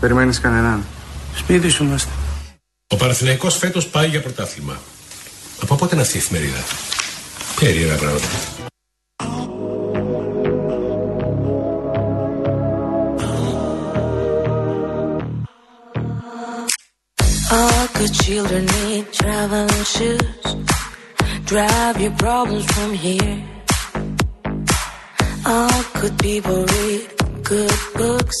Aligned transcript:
Περιμένεις 0.00 0.40
κανέναν. 0.40 0.84
Σπίτι 1.36 1.68
σου 1.68 1.84
είμαστε. 1.84 2.10
Ο 2.88 2.96
Παναθηναϊκός 2.96 3.56
φέτος 3.56 3.86
πάει 3.86 4.08
για 4.08 4.22
πρωτάθλημα. 4.22 4.80
Από 5.62 5.74
πότε 5.74 5.94
είναι 5.94 6.04
αυτή 6.04 6.16
η 6.16 6.20
εφημερίδα; 6.20 6.64
Περίεργα 7.60 7.96
πράγματα. 7.96 8.26
All 17.50 17.86
good 17.98 18.14
children 18.24 18.62
need 18.66 19.04
traveling 19.20 19.84
shoes. 19.94 20.48
Drive 21.50 21.96
your 22.04 22.16
problems 22.24 22.66
from 22.76 22.90
here. 23.04 23.38
All 25.54 25.80
good 26.00 26.16
people 26.26 26.58
read 26.76 27.04
good 27.50 27.78
books. 27.98 28.40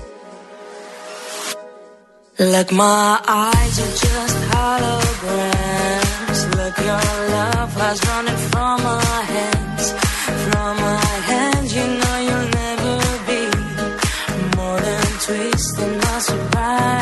Like 2.39 2.71
my 2.71 3.19
eyes 3.27 3.79
are 3.79 3.91
just 3.91 4.37
holograms. 4.51 6.39
Look, 6.55 6.77
your 6.77 7.03
love 7.35 7.75
was 7.75 8.07
running 8.07 8.37
from 8.49 8.81
my 8.83 9.03
hands, 9.35 9.91
from 10.47 10.77
my 10.77 11.05
hands. 11.29 11.75
You 11.75 11.83
know 11.83 12.17
you'll 12.27 12.49
never 12.61 12.97
be 13.27 13.41
more 14.55 14.79
than 14.79 15.05
twisting 15.25 15.97
my 15.97 16.19
sobriety, 16.19 17.00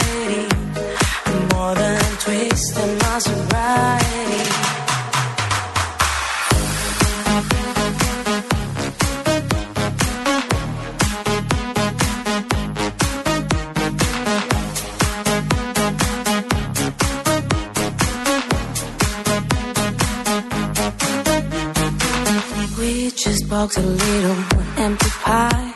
We 23.60 23.66
a 23.66 23.82
little 23.82 24.44
empty 24.78 25.10
pie 25.20 25.74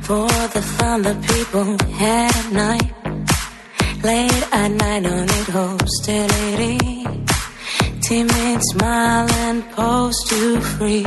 for 0.00 0.26
the 0.54 0.62
fun 0.78 1.02
that 1.02 1.20
people 1.20 1.76
had 1.92 2.34
at 2.34 2.50
night. 2.50 2.92
Late 4.02 4.48
at 4.52 4.70
night, 4.70 5.02
no 5.02 5.20
need 5.20 5.48
hostility. 5.58 7.04
Timid 8.00 8.60
smile 8.72 9.28
and 9.44 9.70
pose 9.72 10.16
to 10.30 10.60
free. 10.62 11.04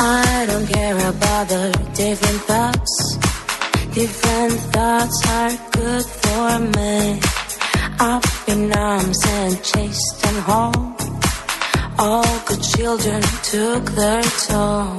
I 0.00 0.46
don't 0.48 0.66
care 0.66 0.96
about 0.96 1.48
the 1.48 1.70
different 1.94 2.40
thoughts. 2.50 3.16
Different 3.94 4.58
thoughts 4.74 5.18
are 5.28 5.54
good 5.78 6.04
for 6.22 6.58
me. 6.76 7.20
Up 8.00 8.24
in 8.48 8.72
arms 8.72 9.20
and 9.26 9.62
chased 9.62 10.26
and 10.26 10.38
home. 10.38 10.91
All 12.08 12.24
good 12.48 12.62
children 12.74 13.20
took 13.50 13.84
their 13.98 14.22
toll. 14.48 14.96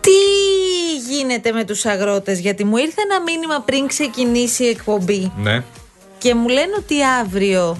Τι 0.00 0.10
γίνεται 1.10 1.52
με 1.52 1.64
τους 1.64 1.84
αγρότες, 1.84 2.38
γιατί 2.38 2.64
μου 2.64 2.76
ήρθε 2.76 3.00
ένα 3.10 3.22
μήνυμα 3.22 3.60
πριν 3.64 3.86
ξεκινήσει 3.86 4.64
η 4.64 4.68
εκπομπή 4.68 5.32
Ναι. 5.42 5.62
και 6.18 6.34
μου 6.34 6.48
λένε 6.48 6.72
ότι 6.78 6.94
αύριο 7.20 7.78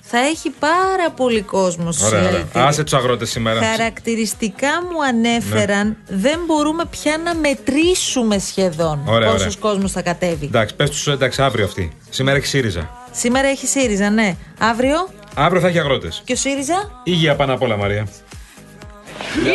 θα 0.00 0.18
έχει 0.18 0.50
πάρα 0.50 1.10
πολύ 1.16 1.42
κόσμος 1.42 1.94
στους 1.94 2.06
Ωραία, 2.06 2.18
ωραία. 2.18 2.30
συλλαλητήρια. 2.30 2.66
Άσε 2.68 2.82
τους 2.82 2.92
αγρότες 2.92 3.30
σήμερα. 3.30 3.62
Χαρακτηριστικά 3.62 4.68
μου 4.90 5.04
ανέφεραν 5.08 5.86
Ναι. 6.08 6.16
δεν 6.16 6.38
μπορούμε 6.46 6.84
πια 6.90 7.18
να 7.24 7.34
μετρήσουμε 7.34 8.38
σχεδόν 8.38 9.00
Ωραία, 9.06 9.28
πόσος 9.30 9.40
ωραία. 9.46 9.56
κόσμος 9.60 9.92
θα 9.92 10.02
κατέβει. 10.02 10.44
Εντάξει, 10.46 10.74
πες 10.74 10.90
τους 10.90 11.06
εντάξει 11.08 11.42
αύριο 11.42 11.64
αυτή. 11.64 11.92
Σήμερα 12.10 12.36
έχει 12.36 12.46
ΣΥΡΙΖΑ. 12.46 12.90
Σήμερα 13.12 13.48
έχει 13.48 13.66
ΣΥΡΙΖΑ, 13.66 14.10
ναι. 14.10 14.36
Αύριο; 14.58 15.08
Αύριο 15.34 15.60
θα 15.60 15.68
έχει 15.68 15.78
αγρότες. 15.78 16.22
και 16.24 16.32
ο 16.32 16.36
ΣΥΡΙΖΑ; 16.36 17.02
Υγεία 17.04 17.36
πάνω 17.36 17.52
απ' 17.54 17.62
όλα, 17.62 17.76
Μαρία. 17.76 18.06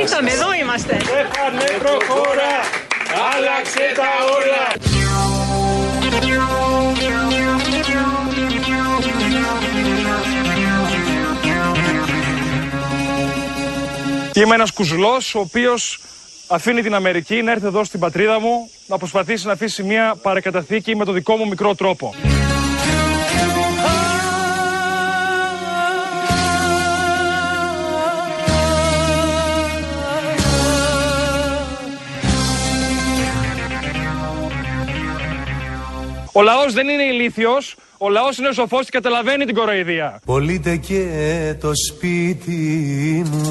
Ήρθαμε, 0.02 0.32
εδώ 0.32 0.54
είμαστε. 0.62 0.96
Έχανε 0.96 1.66
προχώρα, 1.80 2.52
άλλαξε 3.36 3.80
τα 3.96 4.10
όλα. 4.36 4.94
Και 14.32 14.42
είμαι 14.42 14.56
ένας 14.56 14.72
κουζλός 14.72 15.36
ο 15.36 15.40
οποίος 15.40 16.00
αφήνει 16.48 16.82
την 16.82 16.96
Αμερική 16.96 17.42
να 17.42 17.52
έρθει 17.52 17.66
εδώ 17.66 17.84
στην 17.84 18.00
πατρίδα 18.00 18.40
μου 18.40 18.70
να 18.88 18.98
προσπαθήσει 18.98 19.46
να 19.46 19.52
αφήσει 19.52 19.84
μια 19.84 20.16
παρακαταθήκη 20.22 20.96
με 20.96 21.06
το 21.06 21.12
δικό 21.12 21.36
μου 21.36 21.48
μικρό 21.48 21.76
τρόπο. 21.76 22.14
Ο 36.38 36.42
λαός 36.42 36.74
δεν 36.74 36.88
είναι 36.88 37.04
ηλίθιος, 37.04 37.76
ο 37.98 38.10
λαός 38.10 38.38
είναι 38.38 38.52
σοφός 38.54 38.86
και 38.86 38.92
καταλαβαίνει 38.92 39.46
την 39.46 39.56
κοροϊδία. 39.56 40.20
Πολύτε 40.26 40.76
και 40.76 41.06
το 41.62 41.72
σπίτι 41.88 43.24
μου. 43.32 43.50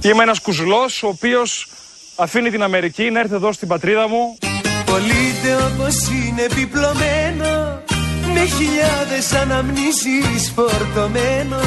Και 0.00 0.08
είμαι 0.08 0.22
ένας 0.22 0.40
κουζλός 0.40 1.02
ο 1.02 1.08
οποίος 1.08 1.68
αφήνει 2.16 2.50
την 2.50 2.62
Αμερική 2.62 3.10
να 3.10 3.20
έρθει 3.20 3.34
εδώ 3.34 3.52
στην 3.52 3.68
πατρίδα 3.68 4.08
μου. 4.08 4.38
Πολύτε 4.84 5.54
όπως 5.72 6.08
είναι 6.08 6.42
επιπλωμένο 6.42 7.82
Με 8.34 8.44
χιλιάδες 8.44 9.32
αναμνήσεις 9.32 10.52
φορτωμένο 10.54 11.60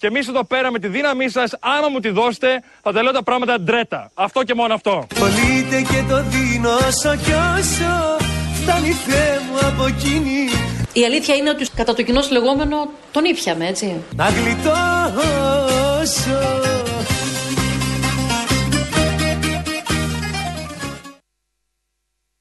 και 0.00 0.06
εμείς 0.06 0.28
εδώ 0.28 0.44
πέρα 0.44 0.70
με 0.70 0.78
τη 0.78 0.88
δύναμή 0.88 1.28
σας, 1.28 1.56
άμα 1.60 1.88
μου 1.88 2.00
τη 2.00 2.08
δώσετε, 2.08 2.62
θα 2.82 2.92
τα 2.92 3.02
λέω 3.02 3.12
τα 3.12 3.22
πράγματα 3.22 3.60
ντρέτα. 3.60 4.10
Αυτό 4.14 4.42
και 4.42 4.54
μόνο 4.54 4.74
αυτό. 4.74 5.06
Πολύτε 5.18 5.80
και 5.80 6.04
το 6.08 6.22
δίνω 6.22 6.70
όσο 6.74 7.16
κι 7.16 7.32
όσο 7.58 8.16
Φτάνει 8.62 8.92
Θεέ 8.92 9.38
μου 9.46 9.66
από 9.66 9.86
εκείνη 9.86 10.48
Η 10.92 11.04
αλήθεια 11.04 11.34
είναι 11.34 11.50
ότι 11.50 11.66
κατά 11.74 11.94
το 11.94 12.02
κοινό 12.02 12.20
λεγόμενο 12.30 12.90
τον 13.12 13.24
ήπιαμε, 13.24 13.66
έτσι. 13.66 14.02
Να 14.16 14.28
γλιτώσω 14.28 14.70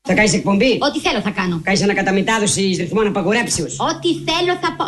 Θα 0.02 0.14
κάνεις 0.14 0.34
εκπομπή; 0.34 0.78
Ό,τι 0.82 1.00
θέλω 1.00 1.22
θα 1.22 1.30
κάνω. 1.30 1.62
Κάνεις 1.64 1.84
ανακαταμετάδοση 1.84 2.62
ρυθμών 2.62 3.08
απαγορέψεω. 3.08 3.66
Ό,τι 3.66 4.32
θέλω 4.32 4.58
θα 4.62 4.76
πω. 4.78 4.88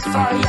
for 0.00 0.40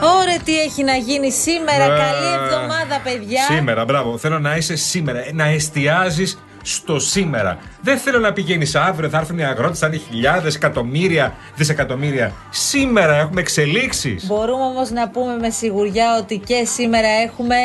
Ωραία, 0.00 0.38
τι 0.44 0.60
έχει 0.60 0.84
να 0.84 0.96
γίνει 0.96 1.30
σήμερα. 1.30 1.84
Ε, 1.84 1.88
Καλή 1.88 2.44
εβδομάδα, 2.44 3.00
παιδιά. 3.04 3.42
Σήμερα, 3.42 3.84
μπράβο. 3.84 4.18
Θέλω 4.18 4.38
να 4.38 4.56
είσαι 4.56 4.76
σήμερα. 4.76 5.24
Να 5.32 5.44
εστιάζεις 5.44 6.38
στο 6.62 6.98
σήμερα. 6.98 7.58
Δεν 7.80 7.98
θέλω 7.98 8.18
να 8.18 8.32
πηγαίνεις 8.32 8.74
αύριο, 8.74 9.08
θα 9.08 9.18
έρθουν 9.18 9.38
οι 9.38 9.44
αγρότες, 9.44 9.78
θα 9.78 9.86
είναι 9.86 9.96
χιλιάδες, 9.96 10.54
εκατομμύρια, 10.54 11.34
δισεκατομμύρια. 11.54 12.32
Σήμερα 12.50 13.14
έχουμε 13.14 13.40
εξελίξεις. 13.40 14.26
Μπορούμε 14.26 14.62
όμως 14.62 14.90
να 14.90 15.08
πούμε 15.08 15.36
με 15.36 15.50
σιγουριά 15.50 16.16
ότι 16.18 16.38
και 16.38 16.64
σήμερα 16.64 17.08
έχουμε 17.08 17.56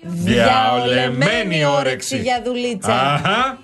διαολεμένη 0.00 1.64
όρεξη 1.64 2.16
για 2.16 2.42
δουλίτσα. 2.44 3.12
Αχα. 3.12 3.58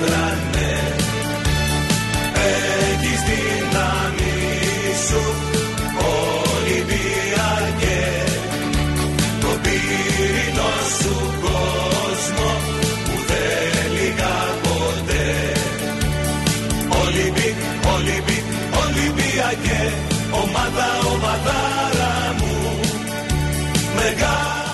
Μεγάλε 0.00 0.30
και 0.30 0.37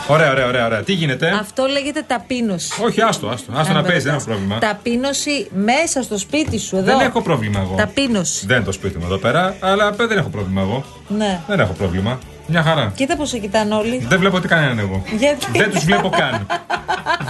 Ωραία, 0.08 0.30
ωραία, 0.30 0.46
ωραία, 0.46 0.66
ωραία. 0.66 0.82
Τι 0.82 0.92
γίνεται; 0.92 1.28
Αυτό 1.40 1.66
λέγεται 1.66 2.02
ταπείνωση. 2.06 2.82
Όχι, 2.82 3.00
άστο, 3.00 3.28
άστο. 3.28 3.52
Άστο 3.54 3.72
να 3.72 3.78
Αν 3.78 3.84
παίζεις, 3.84 4.02
δεν 4.02 4.12
ρωτάς. 4.12 4.26
έχω 4.26 4.36
πρόβλημα. 4.36 4.58
Ταπείνωση 4.58 5.48
μέσα 5.54 6.02
στο 6.02 6.18
σπίτι 6.18 6.58
σου, 6.58 6.76
εδώ. 6.76 6.84
Δεν 6.96 7.00
έχω 7.06 7.22
πρόβλημα 7.22 7.60
εγώ. 7.60 7.74
Ταπείνωση. 7.74 8.46
Δεν 8.46 8.56
είναι 8.56 8.64
το 8.64 8.72
σπίτι 8.72 8.98
μου 8.98 9.04
εδώ 9.04 9.16
πέρα, 9.16 9.56
αλλά 9.60 9.90
δεν 9.90 10.18
έχω 10.18 10.28
πρόβλημα 10.28 10.60
εγώ. 10.60 10.84
Ναι. 11.08 11.40
Δεν 11.46 11.60
έχω 11.60 11.72
πρόβλημα. 11.72 12.18
Μια 12.46 12.62
χαρά. 12.62 12.92
Κοίτα 12.96 13.16
πώ 13.16 13.24
σε 13.26 13.38
κοιτάνε 13.38 13.74
όλοι. 13.74 14.06
Δεν 14.08 14.18
βλέπω 14.18 14.40
τι 14.40 14.48
κανέναν 14.48 14.78
εγώ. 14.78 15.02
Γιατί; 15.18 15.46
Δεν 15.58 15.70
τους 15.70 15.84
βλέπω 15.84 16.08
καν. 16.08 16.46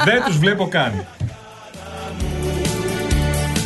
Δεν 0.05 0.23
τους 0.25 0.39
βλέπω 0.39 0.69
καν. 0.69 1.07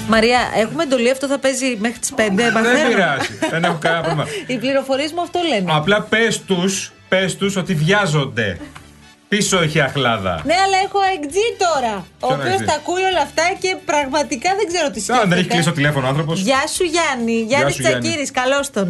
Μαρία, 0.08 0.38
έχουμε 0.56 0.82
εντολή, 0.82 1.10
αυτό 1.10 1.26
θα 1.26 1.38
παίζει 1.38 1.76
μέχρι 1.80 1.98
τις 1.98 2.12
5. 2.16 2.20
Δεν 2.36 2.88
πειράζει. 2.88 3.28
Δεν 3.50 3.64
έχω 3.64 3.76
κανένα 3.80 4.02
πρόβλημα. 4.02 4.26
Οι 4.46 4.56
πληροφορίες 4.56 5.12
μου 5.12 5.20
αυτό 5.20 5.40
λένε. 5.48 5.72
Απλά 5.74 6.02
πες 6.02 6.42
τους 6.42 6.92
πες 7.08 7.36
τους 7.36 7.56
ότι 7.56 7.74
βιάζονται. 7.74 8.58
Πίσω 9.28 9.58
έχει 9.58 9.80
αχλάδα. 9.80 10.42
Ναι, 10.44 10.54
αλλά 10.64 10.76
έχω 10.84 10.98
εκτζή 11.16 11.48
τώρα. 11.66 12.06
Ο 12.20 12.26
Ποιον 12.26 12.38
οποίος 12.40 12.52
εκτζή; 12.52 12.64
τα 12.64 12.74
ακούει 12.74 13.02
όλα 13.02 13.20
αυτά 13.28 13.42
και 13.60 13.76
πραγματικά 13.84 14.50
δεν 14.58 14.66
ξέρω 14.66 14.90
τι 14.90 15.00
σκέφτεται. 15.00 15.22
Αν 15.22 15.28
δεν 15.28 15.38
έχει 15.38 15.48
κλείσει 15.48 15.64
το 15.64 15.72
τηλέφωνο 15.72 16.06
ο 16.06 16.08
άνθρωπος. 16.08 16.40
Γεια 16.40 16.66
σου 16.74 16.84
Γιάννη. 16.84 17.36
Γιάννη 17.50 17.72
σου, 17.72 17.80
Γιάννη. 17.80 18.00
Τσακύρης, 18.00 18.30
καλώς 18.30 18.70
τον. 18.70 18.88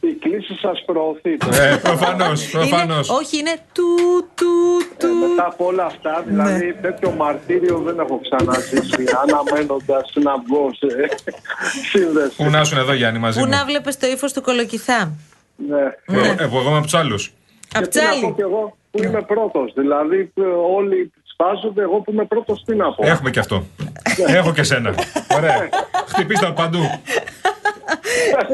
Η 0.00 0.12
κλίση 0.20 0.54
σας 0.62 0.82
προωθείται. 0.86 1.46
Ε, 1.72 1.76
προφανώς, 1.76 2.48
προφανώς. 2.50 3.08
Είναι, 3.08 3.16
όχι, 3.18 3.38
είναι 3.38 3.54
του, 3.72 3.88
του, 4.34 4.52
του. 4.98 5.06
Ε, 5.06 5.26
μετά 5.28 5.46
από 5.46 5.64
όλα 5.66 5.84
αυτά, 5.84 6.22
δηλαδή 6.26 6.66
Ναι. 6.66 6.72
τέτοιο 6.72 7.10
μαρτύριο 7.10 7.78
δεν 7.86 7.98
έχω 7.98 8.20
ξαναζήσει. 8.26 9.04
αναμένοντας 9.22 10.12
να 10.14 10.32
βγω 10.46 10.70
σε 10.78 10.86
σύνδεση. 11.90 12.36
Πού 12.36 12.50
να 12.50 12.60
ήσουν 12.60 12.78
εδώ, 12.78 12.92
Γιάννη, 12.92 13.18
μαζί 13.18 13.38
Πού 13.38 13.44
μου. 13.44 13.50
να 13.50 13.64
βλέπεις 13.64 13.98
το 13.98 14.06
ύφος 14.06 14.32
του 14.32 14.42
κολοκυθά; 14.42 15.12
Ναι. 15.68 15.84
Εγώ, 16.06 16.34
εγώ 16.38 16.60
είμαι 16.68 16.76
από 16.76 16.82
τους 16.84 16.94
άλλους. 16.94 17.32
Απ' 17.74 17.82
Και 17.82 17.88
τι 17.88 17.98
να 17.98 18.08
πω 18.08 18.16
τσάλι. 18.18 18.32
κι 18.34 18.40
εγώ 18.40 18.76
που 18.90 19.02
είμαι 19.02 19.22
πρώτος. 19.22 19.72
Δηλαδή 19.76 20.32
ε, 20.34 20.42
όλοι 20.76 21.12
σπάζονται, 21.32 21.82
εγώ 21.82 22.00
που 22.00 22.10
είμαι 22.12 22.24
πρώτος, 22.24 22.62
τι 22.64 22.74
να 22.74 22.92
πω. 22.92 23.06
Έχουμε 23.06 23.30
και 23.30 23.38
αυτό. 23.38 23.64
Έχω 24.26 24.52
και 24.52 24.62
σένα. 24.62 24.94
Ωραία. 25.36 25.68
Χτυπήστε 26.08 26.46
από 26.46 26.54
παντού. 26.54 26.78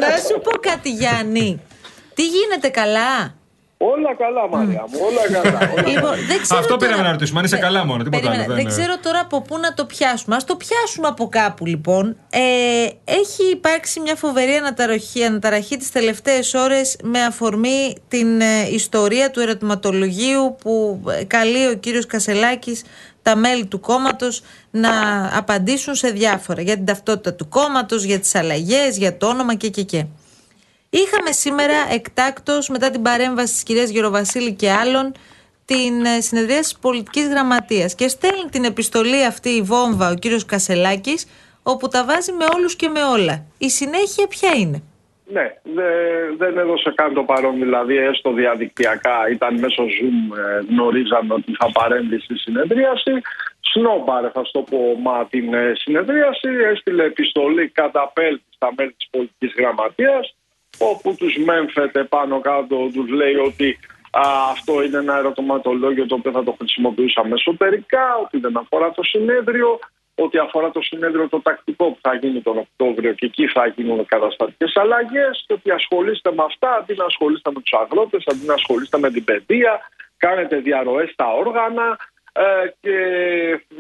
Να 0.00 0.08
σου 0.28 0.40
πω 0.42 0.50
κάτι, 0.60 0.90
Γιάννη. 0.90 1.60
Τι 2.14 2.22
γίνεται 2.26 2.68
καλά; 2.68 3.34
Όλα 3.78 4.14
καλά, 4.14 4.48
Μαρία 4.48 4.84
μου, 4.90 4.98
όλα 5.08 5.40
καλά. 5.42 5.72
όλα 5.72 5.88
Λοιπόν, 5.88 6.14
δεν 6.28 6.40
ξέρω 6.42 6.60
Αυτό 6.60 6.74
τώρα- 6.76 6.86
πήραμε 6.86 7.02
να 7.02 7.10
ρωτήσουμε. 7.12 7.38
Αν 7.38 7.44
είσαι 7.44 7.54
Ναι, 7.54 7.60
καλά 7.60 7.84
μόνο, 7.84 8.02
τίποτα 8.02 8.16
Περίμενε, 8.22 8.42
άλλο. 8.42 8.52
δεν 8.54 8.62
είναι- 8.62 8.70
ξέρω 8.70 8.98
τώρα 8.98 9.20
από 9.20 9.42
πού 9.42 9.58
να 9.58 9.74
το 9.74 9.84
πιάσουμε. 9.84 10.36
Α 10.36 10.38
το 10.46 10.56
πιάσουμε 10.56 11.08
από 11.08 11.28
κάπου 11.28 11.66
λοιπόν. 11.66 12.16
Ε, 12.30 12.40
έχει 13.04 13.42
υπάρξει 13.52 14.00
μια 14.00 14.14
φοβερή 14.16 14.52
αναταραχή, 14.54 15.24
αναταραχή 15.24 15.76
τις 15.76 15.90
τελευταίες 15.90 16.54
ώρες 16.54 16.96
με 17.02 17.20
αφορμή 17.22 17.96
την 18.08 18.40
ε, 18.40 18.68
ιστορία 18.70 19.30
του 19.30 19.40
ερωτηματολογίου 19.40 20.56
που 20.60 21.02
ε, 21.20 21.24
καλεί 21.24 21.66
ο 21.68 21.74
κύριος 21.74 22.06
Κασελάκης 22.06 22.82
τα 23.22 23.36
μέλη 23.36 23.66
του 23.66 23.80
κόμματος 23.80 24.42
να 24.70 24.90
απαντήσουν 25.36 25.94
σε 25.94 26.08
διάφορα 26.10 26.62
για 26.62 26.74
την 26.74 26.84
ταυτότητα 26.84 27.34
του 27.34 27.48
κόμματος, 27.48 28.04
για 28.04 28.18
τις 28.20 28.34
αλλαγές, 28.34 28.96
για 28.96 29.16
το 29.16 29.26
όνομα 29.26 29.54
και 29.54 29.68
και 29.68 29.82
και. 29.82 30.04
Είχαμε 31.02 31.30
σήμερα 31.30 31.74
εκτάκτος 31.92 32.68
μετά 32.68 32.90
την 32.90 33.02
παρέμβαση 33.02 33.52
της 33.52 33.62
κυρίας 33.62 33.90
Γεροβασίλη 33.90 34.52
και 34.54 34.70
άλλων 34.70 35.12
την 35.64 36.04
ε, 36.04 36.20
συνεδρία 36.20 36.58
της 36.60 36.78
πολιτικής 36.78 37.28
γραμματείας 37.28 37.94
και 37.94 38.08
στέλνει 38.08 38.48
την 38.50 38.64
επιστολή 38.64 39.24
αυτή 39.24 39.48
η 39.48 39.62
βόμβα 39.62 40.10
ο 40.10 40.14
κύριος 40.14 40.44
Κασελάκης 40.44 41.26
όπου 41.62 41.88
τα 41.88 42.04
βάζει 42.04 42.32
με 42.32 42.44
όλους 42.54 42.76
και 42.76 42.88
με 42.88 43.02
όλα. 43.02 43.44
Η 43.58 43.68
συνέχεια 43.70 44.26
ποια 44.26 44.50
είναι; 44.56 44.82
Ναι, 45.32 45.46
δε- 45.62 46.30
δεν 46.38 46.58
έδωσε 46.58 46.92
καν 46.94 47.14
το 47.14 47.22
παρόν, 47.22 47.54
δηλαδή 47.58 47.96
έστω 47.96 48.32
διαδικτυακά, 48.32 49.28
ήταν 49.30 49.58
μέσω 49.58 49.82
Zoom, 49.82 50.36
ε, 50.38 50.72
γνωρίζαμε 50.72 51.34
ότι 51.34 51.52
θα 51.58 51.70
παρέμβει 51.72 52.20
στη 52.20 52.38
συνεδρίαση. 52.38 53.12
Σνόμπαρε, 53.72 54.30
θα 54.34 54.44
σου 54.44 54.50
το 54.52 54.60
πω, 54.70 54.98
μα 55.02 55.26
την 55.30 55.54
ε, 55.54 55.72
συνεδρίαση, 55.74 56.48
έστειλε 56.72 57.04
επιστολή 57.04 57.68
κατά 57.68 58.10
πέλτη 58.14 58.44
στα 58.54 58.68
μέλη 58.76 58.92
της 58.92 59.08
πολιτικής 59.10 59.52
γραμματείας, 59.58 60.35
όπου 60.78 61.14
τους 61.14 61.36
μέμφεται 61.44 62.04
πάνω 62.04 62.40
κάτω, 62.40 62.90
τους 62.94 63.08
λέει 63.08 63.34
ότι 63.34 63.78
α, 64.10 64.22
αυτό 64.50 64.82
είναι 64.82 64.98
ένα 64.98 65.16
ερωτηματολόγιο 65.16 66.06
το 66.06 66.14
οποίο 66.14 66.30
θα 66.32 66.42
το 66.42 66.54
χρησιμοποιούσαμε 66.58 67.34
εσωτερικά, 67.34 68.16
ότι 68.24 68.38
δεν 68.38 68.56
αφορά 68.56 68.90
το 68.92 69.02
συνέδριο, 69.02 69.78
ότι 70.14 70.38
αφορά 70.38 70.70
το 70.70 70.80
συνέδριο 70.80 71.28
το 71.28 71.40
τακτικό 71.40 71.84
που 71.84 71.98
θα 72.00 72.14
γίνει 72.14 72.40
τον 72.40 72.58
Οκτώβριο 72.58 73.12
και 73.12 73.26
εκεί 73.26 73.46
θα 73.46 73.66
γίνουν 73.66 74.06
καταστατικές 74.06 74.72
αλλαγές 74.76 75.44
και 75.46 75.52
ότι 75.52 75.70
ασχολείστε 75.70 76.32
με 76.32 76.42
αυτά 76.46 76.74
αντί 76.74 76.94
να 76.94 77.04
ασχολείστε 77.04 77.50
με 77.54 77.60
τους 77.60 77.72
αγρότες, 77.80 78.24
αντί 78.26 78.46
να 78.46 78.54
ασχολείστε 78.54 78.98
με 78.98 79.10
την 79.10 79.24
παιδεία, 79.24 79.80
κάνετε 80.16 80.56
διαρροές 80.56 81.10
στα 81.10 81.32
όργανα 81.32 81.98
ε, 82.32 82.42
και 82.80 82.96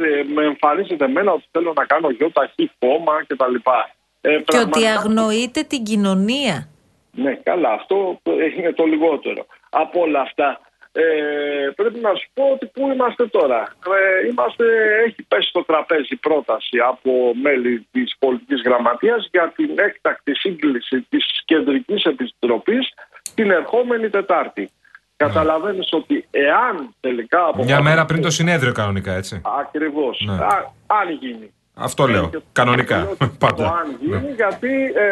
ε, 0.04 0.22
με 0.34 0.44
εμφανίζετε 0.44 1.04
εμένα 1.04 1.32
ότι 1.32 1.44
θέλω 1.50 1.72
να 1.76 1.84
κάνω 1.84 2.10
γιοταχή 2.10 2.70
κόμμα 2.78 3.24
κτλ. 3.26 3.54
Ε, 3.54 4.30
Και 4.30 4.34
ότι 4.36 4.44
πραγματικά- 4.44 4.92
αγνοείται 4.98 5.62
την 5.62 5.82
κοινωνία. 5.84 6.68
Ναι, 7.16 7.34
καλά, 7.34 7.70
αυτό 7.72 8.20
είναι 8.58 8.72
το 8.72 8.84
λιγότερο. 8.84 9.46
Από 9.70 10.00
όλα 10.00 10.20
αυτά, 10.20 10.60
ε, 10.92 11.02
πρέπει 11.76 11.98
να 11.98 12.14
σου 12.14 12.28
πω 12.34 12.44
ότι 12.52 12.66
πού 12.66 12.90
είμαστε 12.92 13.26
τώρα. 13.26 13.60
Ε, 14.22 14.28
είμαστε, 14.28 14.64
έχει 15.06 15.22
πέσει 15.28 15.48
στο 15.48 15.64
τραπέζι 15.64 16.16
πρόταση 16.16 16.78
από 16.78 17.32
μέλη 17.42 17.86
της 17.90 18.16
πολιτικής 18.18 18.62
γραμματείας 18.64 19.28
για 19.30 19.52
την 19.56 19.70
έκτακτη 19.76 20.34
σύγκληση 20.34 21.06
της 21.08 21.42
κεντρικής 21.44 22.04
επιτροπής 22.04 22.94
την 23.34 23.50
ερχόμενη 23.50 24.10
Τετάρτη. 24.10 24.70
Καταλαβαίνεις 25.16 25.88
ότι 25.92 26.26
εάν 26.30 26.94
τελικά... 27.00 27.38
Μια 27.38 27.48
αποφασίσετε- 27.48 27.82
μέρα 27.82 28.04
πριν 28.04 28.22
το 28.22 28.30
συνέδριο, 28.30 28.72
κανονικά, 28.72 29.12
έτσι. 29.12 29.40
Ακριβώς. 29.60 30.24
Ναι. 30.26 30.44
Α- 30.44 30.72
αν 30.86 31.10
γίνει. 31.20 31.50
Αυτό 31.78 32.06
λέω. 32.06 32.30
Κανονικά. 32.52 33.08
Το 33.18 33.30
Πάντα. 33.38 33.64
αν 33.66 33.96
γίνει, 34.00 34.16
Ναι. 34.20 34.32
γιατί 34.36 34.92
ε, 34.94 35.08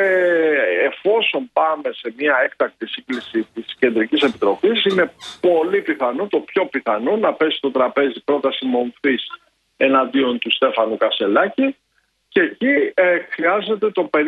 εφόσον 0.90 1.50
πάμε 1.52 1.88
σε 2.00 2.14
μια 2.18 2.34
έκτακτη 2.44 2.86
σύγκληση 2.86 3.46
της 3.54 3.74
Κεντρικής 3.78 4.22
Επιτροπής 4.22 4.84
είναι 4.84 5.12
πολύ 5.40 5.80
πιθανό, 5.80 6.26
το 6.26 6.38
πιο 6.38 6.66
πιθανό 6.66 7.16
να 7.16 7.32
πέσει 7.32 7.56
στο 7.56 7.70
τραπέζι 7.70 8.20
πρόταση 8.24 8.66
μομφής 8.66 9.22
εναντίον 9.76 10.38
του 10.38 10.50
Στέφανου 10.50 10.96
Κασελάκη 10.96 11.76
και 12.28 12.40
εκεί 12.40 12.92
ε, 12.94 13.18
χρειάζεται 13.30 13.90
το 13.90 14.10
50% 14.12 14.18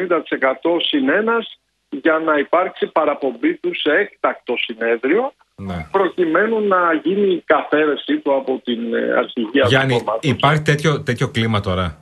συν 0.88 1.08
ένας 1.08 1.58
για 1.88 2.18
να 2.18 2.38
υπάρξει 2.38 2.86
παραπομπή 2.86 3.54
του 3.54 3.70
σε 3.74 3.90
έκτακτο 3.90 4.54
συνέδριο 4.56 5.32
Ναι. 5.56 5.86
προκειμένου 5.90 6.60
να 6.66 6.92
γίνει 7.02 7.32
η 7.32 7.42
καθαίρεσή 7.46 8.18
του 8.18 8.34
από 8.34 8.60
την 8.64 8.94
ε, 8.94 9.12
αρχηγία 9.16 9.62
του 9.62 9.68
Γιάννη, 9.68 9.92
κόμματος. 9.98 10.30
υπάρχει 10.30 10.62
τέτοιο, 10.62 11.02
τέτοιο 11.02 11.28
κλίμα 11.28 11.60
τώρα; 11.60 11.98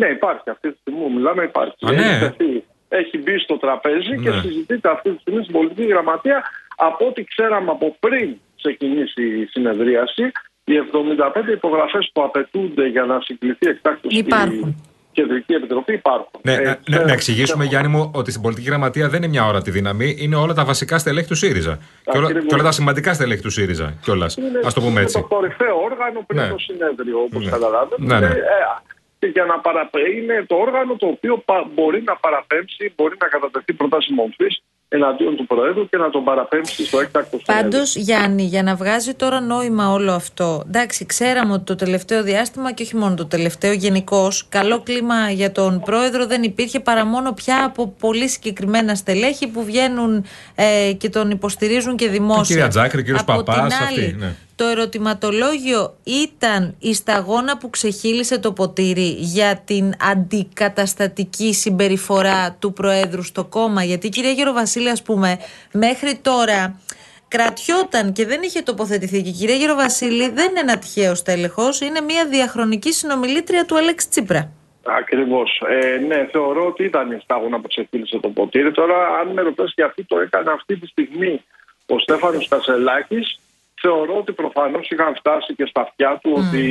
Ναι, 0.00 0.06
υπάρχει 0.06 0.48
αυτή 0.54 0.66
τη 0.72 0.76
στιγμή. 0.80 1.00
που 1.00 1.12
Μιλάμε, 1.16 1.42
υπάρχει. 1.50 1.74
Α, 1.88 1.92
ναι. 1.92 2.02
Έχει 2.02 2.18
τεθεί, 2.24 2.64
έχει 2.88 3.16
μπει 3.18 3.38
στο 3.38 3.56
τραπέζι 3.64 4.14
και 4.22 4.30
Ναι. 4.30 4.40
συζητείται 4.40 4.88
αυτή 4.90 5.08
τη 5.12 5.18
στιγμή 5.20 5.40
στην 5.42 5.52
πολιτική 5.54 5.84
γραμματεία. 5.92 6.38
Από 6.76 7.06
ό,τι 7.06 7.24
ξέραμε 7.24 7.70
από 7.70 7.96
πριν 8.00 8.28
ξεκινήσει 8.56 9.22
η 9.40 9.44
συνεδρίαση, 9.54 10.24
οι 10.64 10.74
75 10.76 11.52
υπογραφές 11.52 12.10
που 12.12 12.22
απαιτούνται 12.22 12.86
για 12.86 13.04
να 13.04 13.20
συγκληθεί 13.20 13.66
εκτάκτως 13.68 14.12
η 14.14 14.18
Υπάρχουν. 14.18 14.82
Κεντρική 15.12 15.52
Επιτροπή 15.52 15.92
υπάρχουν. 15.92 16.40
Ναι, 16.42 16.52
Ε, 16.52 16.56
να- 16.56 16.62
να, 16.70 16.78
ξέρω- 16.84 17.06
να 17.06 17.12
εξηγήσουμε, 17.12 17.64
Γιάννη 17.64 17.88
μου, 17.88 18.10
ότι 18.14 18.30
στην 18.30 18.42
πολιτική 18.42 18.68
γραμματεία 18.68 19.08
δεν 19.08 19.22
είναι 19.22 19.30
μια 19.30 19.46
ώρα 19.46 19.62
τη 19.62 19.70
δύναμη, 19.70 20.16
είναι 20.18 20.36
όλα 20.36 20.54
τα 20.54 20.64
βασικά 20.64 20.98
στελέχη 20.98 21.28
του 21.28 21.34
ΣΥΡΙΖΑ. 21.34 21.78
Και 22.04 22.18
όλα, 22.18 22.26
Ακριβώς. 22.26 22.46
και 22.48 22.54
όλα 22.54 22.62
τα 22.62 22.72
σημαντικά 22.72 23.12
στελέχη 23.14 23.42
του 23.42 23.50
ΣΥΡΙΖΑ 23.50 23.94
κιόλας. 24.02 24.36
Είναι, 24.36 24.46
Α 24.58 24.70
το 24.74 24.80
πούμε 24.80 24.90
είναι 24.90 25.00
έτσι. 25.00 25.20
το 25.20 25.26
κορυφαίο 25.26 25.76
όργανο 25.84 26.24
πριν 26.26 26.40
Ναι. 26.40 26.48
το 26.48 26.58
συνέδριο, 26.58 27.18
όπως 27.18 27.44
Ναι. 27.44 27.50
καταλάβετε. 27.50 28.02
Ναι, 28.02 28.18
ναι. 28.18 28.26
Ε, 28.26 28.30
και 28.30 28.93
για 29.26 29.44
να 29.44 29.58
παραπέ... 29.58 30.00
είναι 30.18 30.44
το 30.46 30.54
όργανο 30.54 30.96
το 30.96 31.06
οποίο 31.06 31.42
πα- 31.44 31.66
μπορεί 31.74 32.02
να 32.02 32.16
παραπέμψει, 32.16 32.92
μπορεί 32.96 33.16
να 33.20 33.26
κατατεθεί 33.26 33.72
πρόταση 33.72 34.12
μορφής 34.12 34.62
εναντίον 34.88 35.36
του 35.36 35.46
Προέδρου 35.46 35.88
και 35.88 35.96
να 35.96 36.10
τον 36.10 36.24
παραπέμψει 36.24 36.86
στο 36.86 37.00
έκτακτο 37.00 37.38
συνέδριο. 37.44 37.70
Πάντως, 37.70 37.96
Γιάννη, 37.96 38.42
για 38.42 38.62
να 38.62 38.74
βγάζει 38.74 39.14
τώρα 39.14 39.40
νόημα 39.40 39.92
όλο 39.92 40.12
αυτό. 40.12 40.62
Εντάξει, 40.66 41.06
ξέραμε 41.06 41.52
ότι 41.52 41.64
το 41.64 41.74
τελευταίο 41.74 42.22
διάστημα 42.22 42.72
και 42.72 42.82
όχι 42.82 42.96
μόνο 42.96 43.14
το 43.14 43.26
τελευταίο, 43.26 43.72
γενικώ, 43.72 44.28
καλό 44.48 44.80
κλίμα 44.82 45.30
για 45.30 45.52
τον 45.52 45.80
πρόεδρο 45.80 46.26
δεν 46.26 46.42
υπήρχε 46.42 46.80
παρά 46.80 47.04
μόνο 47.04 47.32
πια 47.32 47.64
από 47.64 47.94
πολύ 47.98 48.28
συγκεκριμένα 48.28 48.94
στελέχη 48.94 49.46
που 49.48 49.64
βγαίνουν 49.64 50.24
ε, 50.54 50.92
και 50.92 51.08
τον 51.08 51.30
υποστηρίζουν 51.30 51.96
και 51.96 52.08
δημόσια. 52.08 52.42
Η 52.42 52.46
κυρία 52.46 52.68
Τζάκρη, 52.68 53.00
ο 53.00 53.02
κύριος 53.02 53.20
Από 53.20 53.32
Παπάς, 53.32 53.56
την 53.56 53.82
αυτοί, 53.82 54.00
άλλη, 54.00 54.16
ναι. 54.18 54.34
Το 54.56 54.64
ερωτηματολόγιο 54.64 55.96
ήταν 56.04 56.74
η 56.78 56.94
σταγόνα 56.94 57.56
που 57.56 57.70
ξεχύλισε 57.70 58.38
το 58.38 58.52
ποτήρι 58.52 59.08
για 59.18 59.62
την 59.64 59.92
αντικαταστατική 60.10 61.54
συμπεριφορά 61.54 62.56
του 62.58 62.72
Προέδρου 62.72 63.22
στο 63.22 63.44
κόμμα. 63.44 63.84
Γιατί 63.84 64.06
η 64.06 64.10
κυρία 64.10 64.30
Γεροβασίλη, 64.30 64.88
ας 64.88 65.02
πούμε, 65.02 65.38
μέχρι 65.72 66.18
τώρα 66.22 66.80
κρατιόταν 67.28 68.12
και 68.12 68.26
δεν 68.26 68.42
είχε 68.42 68.60
τοποθετηθεί. 68.62 69.22
Και 69.22 69.28
η 69.28 69.32
κυρία 69.32 69.54
Γεροβασίλη 69.54 70.28
δεν 70.28 70.50
είναι 70.50 70.60
ένα 70.60 70.78
τυχαίος 70.78 71.22
τέλεχος, 71.22 71.80
είναι 71.80 72.00
μια 72.00 72.26
διαχρονική 72.26 72.92
συνομιλήτρια 72.92 73.64
του 73.64 73.76
Αλέξη 73.76 74.08
Τσίπρα. 74.08 74.52
Ακριβώς. 74.84 75.62
Ε, 75.68 75.96
ναι, 76.06 76.28
θεωρώ 76.32 76.66
ότι 76.66 76.84
ήταν 76.84 77.10
η 77.10 77.20
στάγωνα 77.22 77.60
που 77.60 77.68
ξεφύλισε 77.68 78.18
το 78.18 78.28
ποτήρι. 78.28 78.72
Τώρα, 78.72 78.96
αν 79.20 79.32
με 79.32 79.42
ρωτάς 79.42 79.72
γιατί 79.74 80.04
το 80.04 80.18
έκανε 80.18 80.50
αυτή 80.50 80.76
τη 80.76 80.86
στιγμή 80.86 81.44
ο 81.86 81.98
Στέφανος 81.98 82.48
Κασελάκης, 82.48 83.38
θεωρώ 83.84 84.16
ότι 84.16 84.32
προφανώς 84.32 84.90
είχαν 84.90 85.14
φτάσει 85.14 85.54
και 85.54 85.66
στα 85.66 85.80
αυτιά 85.80 86.18
του 86.22 86.30
ότι 86.36 86.64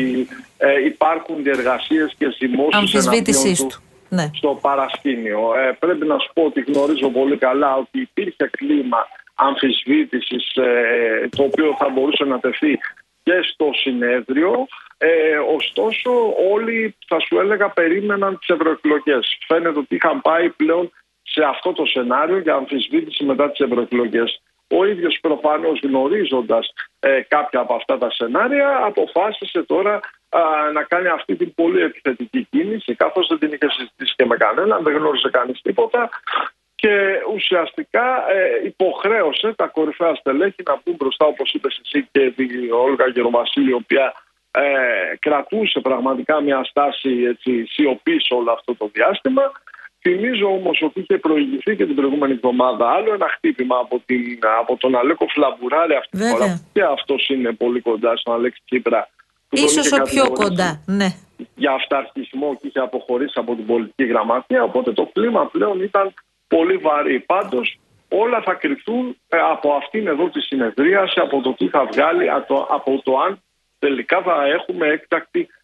ε, 0.57 0.85
υπάρχουν 0.85 1.43
διεργασίες 1.43 2.13
και 2.17 2.27
ζυμώσεις 2.39 2.79
Αμφισβήτησής 2.79 3.59
του. 3.59 3.81
Ναι. 4.09 4.29
στο 4.33 4.59
παρασκήνιο. 4.61 5.39
Ε, 5.55 5.77
πρέπει 5.79 6.05
να 6.05 6.17
σου 6.19 6.29
πω 6.33 6.43
ότι 6.43 6.61
γνωρίζω 6.61 7.09
πολύ 7.09 7.37
καλά 7.37 7.75
ότι 7.75 7.99
υπήρχε 7.99 8.49
κλίμα 8.57 9.07
αμφισβήτησης 9.35 10.55
ε, 10.55 11.29
το 11.37 11.43
οποίο 11.43 11.75
θα 11.79 11.89
μπορούσε 11.89 12.23
να 12.23 12.39
τεθεί 12.39 12.79
και 13.23 13.37
στο 13.51 13.69
συνέδριο. 13.73 14.67
Ε, 14.97 15.37
ωστόσο 15.55 16.11
όλοι 16.51 16.95
θα 17.07 17.19
σου 17.19 17.39
έλεγα 17.39 17.69
περίμεναν 17.69 18.37
τις 18.39 18.47
ευρωεκλογές. 18.47 19.37
Φαίνεται 19.47 19.79
ότι 19.79 19.95
είχαν 19.95 20.21
πάει 20.21 20.49
πλέον 20.49 20.91
σε 21.21 21.43
αυτό 21.43 21.73
το 21.73 21.85
σενάριο 21.85 22.39
για 22.39 22.55
αμφισβήτηση 22.55 23.23
μετά 23.23 23.49
τις 23.49 23.59
ευρωεκλογές. 23.59 24.41
Ο 24.67 24.85
ίδιος 24.85 25.17
προφανώς 25.21 25.79
γνωρίζοντας 25.83 26.73
ε, 27.05 27.21
κάποια 27.27 27.59
από 27.59 27.73
αυτά 27.73 27.97
τα 27.97 28.11
σενάρια 28.11 28.79
αποφάσισε 28.83 29.63
τώρα 29.63 29.99
α, 30.29 30.39
να 30.73 30.83
κάνει 30.83 31.07
αυτή 31.07 31.35
την 31.35 31.53
πολύ 31.53 31.81
επιθετική 31.81 32.47
κίνηση 32.51 32.95
καθώς 32.95 33.27
δεν 33.27 33.39
την 33.39 33.51
είχε 33.53 33.69
συζητήσει 33.69 34.13
και 34.15 34.25
με 34.25 34.37
κανέναν, 34.37 34.83
δεν 34.83 34.95
γνώριζε 34.95 35.29
κανείς 35.29 35.61
τίποτα 35.61 36.09
και 36.75 37.21
ουσιαστικά 37.33 38.31
ε, 38.31 38.65
υποχρέωσε 38.65 39.53
τα 39.53 39.67
κορυφαία 39.67 40.15
στελέχη 40.15 40.63
να 40.65 40.81
μπουν 40.83 40.95
μπροστά 40.95 41.25
όπως 41.25 41.53
είπες 41.53 41.81
εσύ 41.83 42.07
και 42.11 42.33
η 42.35 42.71
Όλγα 42.71 43.07
Γερομασίλη 43.07 43.69
η 43.69 43.73
οποία 43.73 44.13
ε, 44.51 44.63
κρατούσε 45.19 45.79
πραγματικά 45.79 46.41
μια 46.41 46.63
στάση 46.63 47.23
έτσι, 47.27 47.65
σιωπής 47.65 48.27
όλο 48.29 48.51
αυτό 48.51 48.75
το 48.75 48.89
διάστημα 48.93 49.51
Θυμίζω 50.05 50.47
όμως 50.47 50.81
ότι 50.81 50.99
είχε 50.99 51.17
προηγηθεί 51.17 51.75
και 51.75 51.85
την 51.85 51.95
προηγούμενη 51.95 52.33
εβδομάδα 52.33 52.89
άλλο 52.89 53.13
ένα 53.13 53.27
χτύπημα 53.35 53.77
από, 53.77 54.01
την, 54.05 54.39
από 54.59 54.77
τον 54.77 54.95
Αλέκο 54.95 55.25
Φλαμπουράρη 55.27 55.95
αυτή 55.95 56.09
τη 56.09 56.17
Βέβαια. 56.17 56.37
φορά. 56.37 56.61
Και 56.73 56.83
αυτός 56.83 57.29
είναι 57.29 57.51
πολύ 57.51 57.81
κοντά 57.81 58.15
στον 58.15 58.33
Αλέξη 58.33 58.61
Τσίπρα. 58.65 59.09
που 59.49 59.55
τον 59.55 59.65
Ίσως 59.65 59.85
είχε 59.85 59.95
ο 59.95 60.03
πιο 60.03 60.23
κατηγορήσει 60.23 60.43
κοντά, 60.43 60.83
ναι. 60.85 61.09
Για 61.55 61.71
αυταρχισμό 61.71 62.57
και 62.61 62.67
είχε 62.67 62.79
αποχωρήσει 62.79 63.33
από 63.35 63.55
την 63.55 63.65
πολιτική 63.65 64.03
γραμματεία. 64.03 64.63
Οπότε 64.63 64.91
το 64.93 65.09
κλίμα 65.13 65.45
πλέον 65.45 65.81
ήταν 65.81 66.13
πολύ 66.47 66.77
βαρύ. 66.77 67.19
Πάντως 67.19 67.79
όλα 68.09 68.41
θα 68.41 68.53
κρυφθούν 68.53 69.17
ε, 69.27 69.37
από 69.37 69.73
αυτήν 69.73 70.07
εδώ 70.07 70.29
τη 70.29 70.41
συνεδρίαση, 70.41 71.19
από 71.19 71.41
το 71.41 71.53
τι 71.53 71.67
θα 71.67 71.85
βγάλει, 71.91 72.29
από 72.29 72.47
το, 72.53 72.67
από 72.69 73.01
το 73.03 73.17
αν 73.17 73.41
τελικά 73.79 74.21
θα 74.21 74.45
έχουμε 74.47 74.87
έκτακτη 74.87 75.39
συνεδρίαση. 75.39 75.62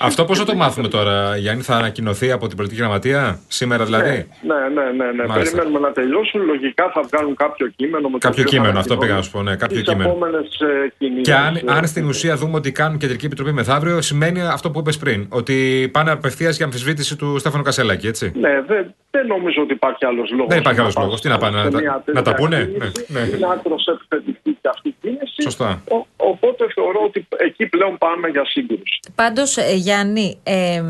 Αυτό 0.00 0.24
πώ 0.24 0.34
θα 0.34 0.44
το 0.44 0.54
μάθουμε 0.54 0.88
τώρα, 0.88 1.36
Γιάννη, 1.36 1.62
θα 1.62 1.76
ανακοινωθεί 1.76 2.30
από 2.30 2.46
την 2.46 2.56
πολιτική 2.56 2.80
γραμματεία, 2.80 3.38
σήμερα 3.48 3.84
δηλαδή; 3.84 4.08
Ναι, 4.42 4.54
ναι, 4.74 4.90
ναι, 5.04 5.12
ναι. 5.12 5.26
Μάλιστα. 5.26 5.56
Περιμένουμε 5.56 5.88
να 5.88 5.92
τελειώσουν. 5.92 6.44
Λογικά 6.44 6.90
θα 6.94 7.00
βγάλουν 7.12 7.36
κάποιο 7.36 7.66
κείμενο. 7.76 8.08
Με 8.08 8.18
το 8.18 8.26
Κάποιο 8.28 8.30
οποίο 8.30 8.42
θα 8.42 8.48
κείμενο, 8.48 8.78
αυτό 8.78 8.94
ανακοινώνουν 8.94 9.06
πήγα 9.06 9.14
να 9.14 9.22
σου 9.22 9.30
πω. 9.30 9.42
Ναι, 9.42 9.56
κάποιο 9.56 9.76
τις 9.80 9.88
κείμενο. 9.88 10.08
επόμενες, 10.10 10.60
ε, 10.60 10.92
κινήσεις. 10.98 11.22
Και 11.22 11.34
αν, 11.34 11.56
Ε, 11.56 11.60
αν 11.66 11.86
στην 11.86 12.06
ουσία 12.06 12.36
δούμε 12.36 12.56
ότι 12.56 12.72
κάνουν 12.72 12.98
κεντρική 12.98 13.26
επιτροπή 13.26 13.52
μεθαύριο, 13.52 14.00
σημαίνει 14.00 14.40
αυτό 14.42 14.70
που 14.70 14.78
είπες 14.78 14.96
πριν. 14.98 15.26
Ότι 15.28 15.88
πάνε 15.92 16.10
απευθείας 16.10 16.56
για 16.56 16.64
αμφισβήτηση 16.64 17.16
του 17.16 17.38
Στέφανου 17.38 17.62
Κασέλακη, 17.62 18.06
έτσι; 18.06 18.32
Ναι, 18.40 18.62
δεν, 18.66 18.94
δεν 19.10 19.26
νομίζω 19.26 19.62
ότι 19.62 19.72
υπάρχει 19.72 20.04
άλλος 20.04 20.30
λόγος. 20.30 20.46
Δεν 20.48 20.58
υπάρχει 20.58 20.80
άλλος 20.80 20.96
λόγος. 20.96 21.20
Τι 21.20 21.28
να 21.28 21.38
πάνε, 21.38 21.62
να 21.62 21.70
τα- 21.70 22.02
να 22.12 22.22
τα 22.22 22.34
πούνε; 22.34 22.56
Ναι, 22.78 23.20
ναι. 23.20 23.20
Είναι 23.36 23.46
άκρος 23.52 23.84
επιθετική 25.38 25.42
και 25.42 25.48
αυτή 25.48 25.72
η 25.72 25.76
κίνηση. 25.76 25.82
Σωστά. 25.82 25.82
Ο- 25.96 26.30
οπότε 26.30 26.64
θεωρώ 26.74 27.00
ότι 27.04 27.26
εκεί 27.36 27.66
πλέον 27.66 27.98
πάμε 27.98 28.28
για 28.28 28.44
σύγκρουση. 28.44 29.00
Πάντως, 29.14 29.56
ε, 29.56 29.74
Γιάννη, 29.74 30.38
ε, 30.42 30.82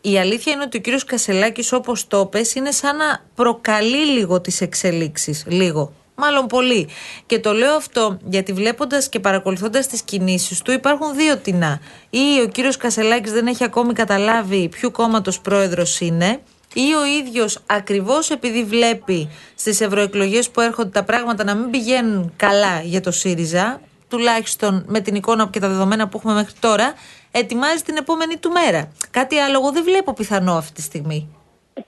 η 0.00 0.18
αλήθεια 0.18 0.52
είναι 0.52 0.62
ότι 0.62 0.76
ο 0.76 0.80
κύριος 0.80 1.04
Κασελάκης 1.04 1.72
όπως 1.72 2.06
το 2.06 2.26
πες 2.26 2.54
είναι 2.54 2.70
σαν 2.70 2.96
να 2.96 3.24
προκαλεί 3.34 4.06
λίγο 4.06 4.40
τις 4.40 4.60
εξελίξεις. 4.60 5.44
Λίγο. 5.48 5.92
Μάλλον 6.22 6.46
πολύ. 6.46 6.88
Και 7.26 7.38
το 7.38 7.52
λέω 7.52 7.74
αυτό 7.74 8.18
γιατί 8.24 8.52
βλέποντας 8.52 9.08
και 9.08 9.20
παρακολουθώντας 9.20 9.86
τις 9.86 10.02
κινήσεις 10.02 10.62
του 10.62 10.72
υπάρχουν 10.72 11.14
δύο 11.14 11.36
τεινά. 11.36 11.80
Ή 12.10 12.40
ο 12.44 12.48
κύριος 12.48 12.76
Κασελάκης 12.76 13.32
δεν 13.32 13.46
έχει 13.46 13.64
ακόμη 13.64 13.92
καταλάβει 13.92 14.68
ποιου 14.68 14.90
κόμματος 14.90 15.40
πρόεδρος 15.40 16.00
είναι 16.00 16.40
ή 16.74 16.94
ο 16.94 17.04
ίδιος 17.04 17.58
ακριβώς 17.66 18.30
επειδή 18.30 18.64
βλέπει 18.64 19.28
στις 19.54 19.80
ευρωεκλογές 19.80 20.50
που 20.50 20.60
έρχονται 20.60 20.90
τα 20.90 21.04
πράγματα 21.04 21.44
να 21.44 21.54
μην 21.54 21.70
πηγαίνουν 21.70 22.32
καλά 22.36 22.80
για 22.82 23.00
το 23.00 23.10
ΣΥΡΙΖΑ 23.10 23.80
τουλάχιστον 24.10 24.84
με 24.88 25.00
την 25.00 25.14
εικόνα 25.14 25.48
και 25.52 25.60
τα 25.60 25.68
δεδομένα 25.68 26.08
που 26.08 26.16
έχουμε 26.16 26.34
μέχρι 26.34 26.54
τώρα, 26.60 26.94
ετοιμάζει 27.32 27.82
την 27.82 27.96
επόμενη 27.96 28.36
του 28.38 28.50
μέρα. 28.50 28.92
Κάτι 29.10 29.38
άλλο 29.38 29.54
εγώ 29.60 29.72
δεν 29.72 29.84
βλέπω 29.84 30.12
πιθανό 30.12 30.52
αυτή 30.52 30.72
τη 30.72 30.82
στιγμή. 30.82 31.34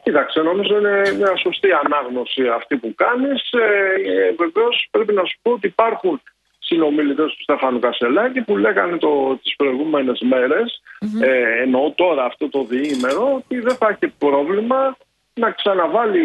Κοίταξε, 0.02 0.40
νομίζω 0.40 0.78
είναι 0.78 1.14
μια 1.18 1.36
σωστή 1.36 1.68
ανάγνωση 1.84 2.48
αυτή 2.48 2.76
που 2.76 2.94
κάνεις. 2.94 3.50
Ε, 3.52 4.34
Βεβαίως 4.38 4.88
πρέπει 4.90 5.12
να 5.12 5.24
σου 5.24 5.38
πω 5.42 5.50
ότι 5.50 5.66
υπάρχουν 5.66 6.22
συνομιλητές 6.62 7.34
του 7.34 7.42
Στέφανου 7.42 7.78
Κασελάκη 7.78 8.40
που 8.40 8.56
λέγανε 8.56 8.96
το, 8.96 9.38
τις 9.42 9.56
προηγούμενες 9.56 10.20
μέρες, 10.20 10.82
ε, 11.20 11.62
εννοώ 11.62 11.90
τώρα 11.90 12.24
αυτό 12.24 12.48
το 12.48 12.64
διήμερο, 12.64 13.34
ότι 13.34 13.60
δεν 13.60 13.76
θα 13.76 13.88
έχει 13.88 14.12
πρόβλημα 14.18 14.96
να 15.34 15.50
ξαναβάλει 15.50 16.20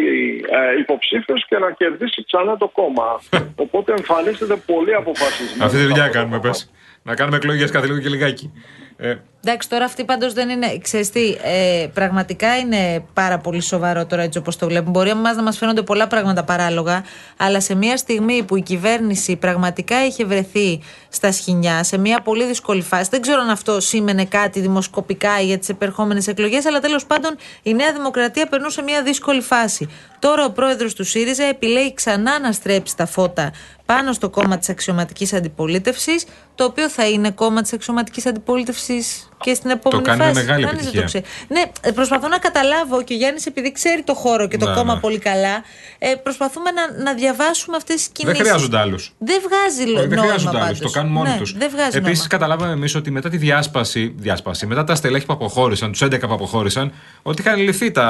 ε, 0.48 0.78
υποψήφιος 0.78 1.46
και 1.48 1.58
να 1.58 1.70
κερδίσει 1.70 2.24
ξανά 2.24 2.56
το 2.56 2.68
κόμμα. 2.68 3.20
Οπότε 3.64 3.92
εμφανίζεται 3.92 4.56
πολύ 4.56 4.94
αποφασισμένος. 4.94 5.64
Αυτή 5.64 5.76
τη 5.76 5.84
δουλειά 5.84 6.08
κάνουμε, 6.08 6.40
πες. 6.40 6.70
Να 7.02 7.14
κάνουμε 7.14 7.36
εκλογές 7.36 7.70
κάθε 7.70 7.86
λίγο 7.86 7.98
και 7.98 8.08
λιγάκι. 8.08 8.52
Ε, 8.98 9.16
Εντάξει, 9.44 9.68
τώρα 9.68 9.84
αυτή 9.84 10.04
πάντως 10.04 10.32
δεν 10.32 10.48
είναι. 10.48 10.78
Ξέρεις 10.82 11.10
τι, 11.10 11.36
ε, 11.42 11.86
πραγματικά 11.94 12.56
είναι 12.56 13.04
πάρα 13.14 13.38
πολύ 13.38 13.60
σοβαρό 13.60 14.06
τώρα 14.06 14.22
έτσι 14.22 14.38
όπως 14.38 14.56
το 14.56 14.66
βλέπουμε. 14.66 14.90
Μπορεί 14.90 15.10
εμάς 15.10 15.36
να 15.36 15.42
μας 15.42 15.58
φαίνονται 15.58 15.82
πολλά 15.82 16.06
πράγματα 16.06 16.44
παράλογα, 16.44 17.04
αλλά 17.36 17.60
σε 17.60 17.74
μια 17.74 17.96
στιγμή 17.96 18.42
που 18.42 18.56
η 18.56 18.62
κυβέρνηση 18.62 19.36
πραγματικά 19.36 20.06
είχε 20.06 20.24
βρεθεί 20.24 20.80
στα 21.08 21.32
σχοινιά, 21.32 21.82
σε 21.84 21.98
μια 21.98 22.20
πολύ 22.20 22.44
δύσκολη 22.44 22.82
φάση. 22.82 23.08
Δεν 23.10 23.20
ξέρω 23.20 23.40
αν 23.40 23.50
αυτό 23.50 23.80
σήμαινε 23.80 24.24
κάτι 24.24 24.60
δημοσκοπικά 24.60 25.40
για 25.40 25.58
τις 25.58 25.68
επερχόμενες 25.68 26.26
εκλογές, 26.26 26.66
αλλά 26.66 26.80
τέλος 26.80 27.06
πάντων 27.06 27.36
η 27.62 27.74
Νέα 27.74 27.92
Δημοκρατία 27.92 28.46
περνούσε 28.46 28.82
μια 28.82 29.02
δύσκολη 29.02 29.40
φάση. 29.40 29.88
Τώρα 30.18 30.44
ο 30.44 30.50
πρόεδρος 30.50 30.94
του 30.94 31.04
ΣΥΡΙΖΑ 31.04 31.44
επιλέγει 31.44 31.94
ξανά 31.94 32.38
να 32.38 32.52
στρέψει 32.52 32.96
τα 32.96 33.06
φώτα 33.06 33.52
πάνω 33.92 34.12
στο 34.12 34.28
κόμμα 34.30 34.58
της 34.58 34.68
αξιωματικής 34.68 35.32
αντιπολίτευσης, 35.32 36.24
το 36.54 36.64
οποίο 36.64 36.88
θα 36.88 37.08
είναι 37.08 37.30
κόμμα 37.30 37.62
της 37.62 37.72
αξιωματικής 37.72 38.26
αντιπολίτευσης 38.26 39.28
και 39.40 39.54
στην 39.54 39.70
επόμενη 39.70 40.02
κάνει 40.02 40.18
με 40.18 40.24
φάση. 40.24 40.34
μεγάλη 40.34 40.64
Κανείς 40.64 40.84
δεν 40.84 40.92
το 40.92 40.98
επιτυχία. 40.98 41.20
ξέρεις. 41.22 41.46
Ναι, 41.48 41.88
ε, 41.88 41.92
προσπαθώ 41.92 42.28
να 42.28 42.38
καταλάβω 42.38 43.02
και 43.02 43.14
ο 43.14 43.16
Γιάννης, 43.16 43.46
επειδή 43.46 43.72
ξέρει 43.72 44.02
το 44.02 44.14
χώρο 44.14 44.48
και 44.48 44.56
το 44.56 44.68
Ναι, 44.68 44.74
κόμμα 44.74 44.94
ναι. 44.94 45.00
πολύ 45.00 45.18
καλά, 45.18 45.62
ε, 45.98 46.14
προσπαθούμε 46.14 46.70
να, 46.70 47.02
να 47.02 47.14
διαβάσουμε 47.14 47.76
αυτές 47.76 47.94
τις 47.96 48.04
δεν 48.06 48.14
κινήσεις. 48.14 48.40
χρειάζονται 48.42 48.78
άλλους. 48.78 49.14
Δεν 49.18 49.40
βγάζει 49.48 49.90
λο- 49.90 49.98
Δεν 50.00 50.08
νόημα 50.08 50.22
χρειάζονται 50.22 50.56
άλλους. 50.56 50.78
πάντως. 50.78 50.92
Το 50.92 50.98
κάνουν 50.98 51.12
μόνοι 51.12 51.28
ναι, 51.30 51.36
τους. 51.36 51.52
Δεν 51.58 51.70
βγάζει 51.70 51.96
Επίσης, 51.96 52.16
νόημα. 52.18 52.28
καταλάβαμε 52.28 52.72
εμείς 52.72 52.94
ότι 52.94 53.10
μετά 53.10 53.28
τη 53.28 53.36
διάσπαση, 53.36 54.14
διάσπαση, 54.16 54.66
μετά 54.66 54.84
τα 54.84 54.94
στελέχη 54.94 55.26
που 55.26 55.32
αποχώρησαν, 55.32 55.90
τους 55.92 56.02
11 56.02 56.26
που 56.28 56.34
αποχώρησαν, 56.34 56.92
ότι 57.22 57.42
είχαν 57.42 57.60
λυθεί 57.60 57.90
τα 57.90 58.08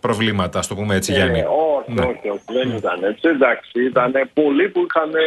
προβλήματα, 0.00 0.58
ας 0.58 0.66
το 0.66 0.74
πούμε 0.74 0.94
έτσι, 0.94 1.12
Ε, 1.12 1.16
Γιάννη. 1.16 1.42
Όχι, 1.88 1.92
Ναι. 1.98 2.04
όχι, 2.12 2.28
όχι, 2.28 2.42
δεν 2.58 2.68
ήταν 2.76 2.98
έτσι. 3.10 3.28
Εντάξει, 3.28 3.84
ήταν 3.90 4.10
πολλοί 4.34 4.68
που 4.68 4.80
είχαν, 4.88 5.10
ε, 5.14 5.26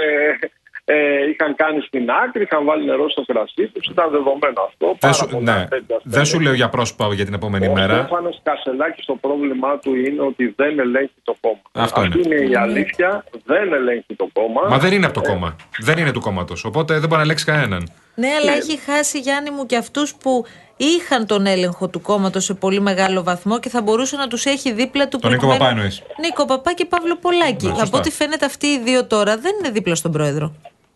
ε, 0.90 1.30
είχαν 1.30 1.56
κάνει 1.56 1.82
στην 1.82 2.10
άκρη, 2.24 2.42
είχαν 2.44 2.66
βάλει 2.66 2.86
νερό 2.86 3.10
στο 3.10 3.24
κρασί 3.26 3.68
τους. 3.74 3.88
Ήταν 3.88 4.10
δεδομένο 4.12 4.60
αυτό. 4.70 4.86
Δεν 4.86 4.98
Πάρα 5.00 5.14
σου, 5.14 5.28
πολλά 5.28 5.58
ναι. 5.58 5.68
τέτοια 5.68 6.00
δεν 6.04 6.20
σου 6.20 6.26
στέλνει. 6.28 6.46
λέω 6.46 6.54
για 6.54 6.70
πρόσωπα 6.70 7.14
για 7.14 7.26
την 7.26 7.34
επόμενη 7.34 7.68
Ο 7.68 7.72
μέρα. 7.74 7.94
Στέφανος 7.98 8.40
Κασελάκης 8.44 9.06
το 9.06 9.16
πρόβλημά 9.16 9.78
του 9.80 9.96
είναι 9.96 10.22
ότι 10.22 10.54
δεν 10.56 10.80
ελέγχει 10.80 11.20
το 11.24 11.36
κόμμα. 11.42 11.62
Αυτό 11.72 12.00
Αυτή 12.02 12.20
είναι. 12.20 12.36
είναι 12.36 12.50
η 12.52 12.56
αλήθεια. 12.56 13.24
Δεν 13.46 13.74
ελέγχει 13.74 14.16
το 14.16 14.28
κόμμα. 14.34 14.62
Μα 14.70 14.78
δεν 14.78 14.92
είναι 14.94 15.06
από 15.06 15.22
το 15.22 15.22
κόμμα. 15.22 15.56
Δεν 15.80 15.98
είναι 15.98 16.12
του 16.12 16.22
κόμματος. 16.22 16.66
Οπότε 16.66 16.94
δεν 16.94 17.04
μπορεί 17.04 17.16
να 17.16 17.22
ελέγξει 17.22 17.46
κανέναν. 17.46 17.84
Ναι, 18.22 18.28
αλλά 18.42 18.52
έχει 18.54 18.78
χάσει 18.78 19.20
Γιάννη 19.20 19.50
μου 19.52 19.66
και 19.66 19.76
αυτούς 19.78 20.16
που 20.16 20.46
είχαν 20.78 21.26
τον 21.26 21.46
έλεγχο 21.46 21.88
του 21.90 22.02
κόμματος 22.02 22.44
σε 22.44 22.54
πολύ 22.54 22.80
μεγάλο 22.80 23.24
βαθμό 23.24 23.60
και 23.60 23.70
θα 23.70 23.82
μπορούσε 23.82 24.16
να 24.16 24.28
τους 24.28 24.46
έχει 24.46 24.72
δίπλα 24.72 25.08
του 25.08 25.20
Τον 25.20 25.32
Νίκο 25.32 25.42
προηγουμένου- 25.46 25.60
Παπά 25.60 25.70
εννοείς. 25.78 26.02
Νίκο 26.20 26.46
Παπά 26.46 26.74
και 26.74 26.86
Παύλο 26.86 27.16
Πολάκη. 27.16 27.66
Ναι, 27.66 27.72
σωστά. 27.72 27.84
Από 27.88 27.98
ό,τι 27.98 28.12
φαίνεται 28.12 28.46
αυτοί 28.46 28.68
οι 28.68 28.80
δύο 28.80 29.08
τώρα 29.08 29.38
δεν 29.38 29.52
είναι 29.60 29.70
δίπλα 29.70 29.96
στον 29.96 30.12
πρόεδρο. 30.12 30.54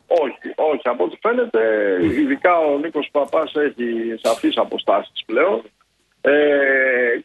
Όχι, 0.08 0.48
όχι. 0.56 0.82
Από 0.84 1.04
ό,τι 1.04 1.18
φαίνεται, 1.22 1.60
ειδικά 2.22 2.58
ο 2.58 2.78
Νίκος 2.78 3.08
Παπάς 3.12 3.52
έχει 3.56 3.86
σαφείς 4.24 4.58
αποστάσεις 4.58 5.24
πλέον. 5.26 5.62
Ε, 6.22 6.32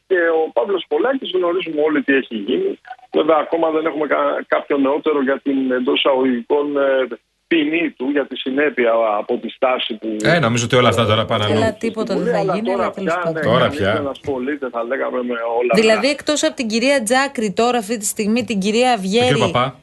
και 0.06 0.18
ο 0.46 0.50
Παύλος 0.52 0.84
Πολάκης 0.88 1.30
γνωρίζουμε 1.34 1.80
όλοι 1.80 2.02
τι 2.02 2.12
έχει 2.14 2.36
γίνει. 2.36 2.78
Βέβαια, 3.12 3.36
ακόμα 3.36 3.70
δεν 3.70 3.86
έχουμε 3.86 4.06
κα- 4.06 4.44
κάποιο 4.46 4.76
νεότερο 4.78 5.22
για 5.22 5.40
την 5.42 5.70
εντός 5.72 5.98
εισαγωγικών 5.98 6.76
ε, 6.76 7.06
ποινή 7.46 7.90
του, 7.90 8.08
για 8.10 8.26
τη 8.26 8.36
συνέπεια 8.36 8.92
από 9.18 9.36
τη 9.38 9.48
στάση 9.48 9.94
που. 9.94 10.16
Ε, 10.22 10.38
νομίζω 10.38 10.64
ότι 10.64 10.76
όλα 10.76 10.88
αυτά 10.88 11.06
τώρα 11.06 11.24
πάνε 11.24 11.44
αλλού. 11.44 11.54
Έλα, 11.54 11.72
τίποτα 11.74 12.16
δεν 12.16 12.32
θα 12.32 12.38
Αλλά 12.38 12.54
γίνει, 12.54 12.66
τώρα 12.66 12.82
αλλά 12.82 12.90
τέλος 12.92 13.12
πια, 13.12 13.22
πάντων. 13.22 13.34
ναι, 13.34 13.40
Τώρα 13.48 13.60
κανείς 13.60 13.78
πια. 13.78 13.92
Δεν 13.92 14.06
ασχολείται, 14.06 14.68
θα 14.70 14.82
λέγαμε 14.84 15.18
με 15.22 15.34
όλα 15.58 15.72
Δηλαδή, 15.74 15.96
αυτά. 16.06 16.08
εκτός 16.08 16.42
από 16.44 16.54
την 16.56 16.66
κυρία 16.68 17.02
Τζάκρη, 17.02 17.52
τώρα 17.52 17.78
αυτή 17.78 17.96
τη 17.98 18.04
στιγμή 18.04 18.44
την 18.44 18.58
κυρία 18.58 18.90
Τον 18.90 18.98
Αυγέρη. 18.98 19.26
κύριο 19.26 19.44
Παπά; 19.50 19.80